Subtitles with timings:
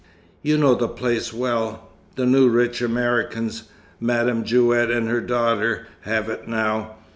[0.41, 1.91] You know the place well.
[2.15, 3.65] The new rich Americans,
[3.99, 6.95] Madame Jewett and her daughter, have it now.